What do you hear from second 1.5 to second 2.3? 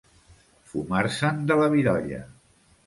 de la virolla.